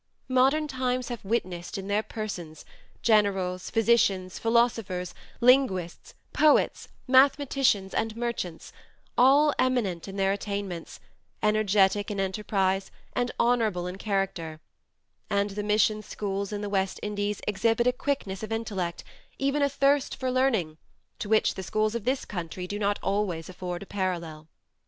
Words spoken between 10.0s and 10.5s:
in their